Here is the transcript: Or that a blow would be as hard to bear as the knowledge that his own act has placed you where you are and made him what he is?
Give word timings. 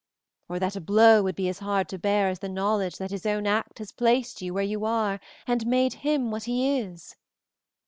Or 0.49 0.57
that 0.57 0.75
a 0.75 0.81
blow 0.81 1.21
would 1.21 1.35
be 1.35 1.47
as 1.47 1.59
hard 1.59 1.87
to 1.89 1.99
bear 1.99 2.27
as 2.29 2.39
the 2.39 2.49
knowledge 2.49 2.97
that 2.97 3.11
his 3.11 3.23
own 3.27 3.45
act 3.45 3.77
has 3.77 3.91
placed 3.91 4.41
you 4.41 4.51
where 4.51 4.63
you 4.63 4.83
are 4.83 5.19
and 5.45 5.67
made 5.67 5.93
him 6.01 6.31
what 6.31 6.45
he 6.45 6.79
is? 6.79 7.15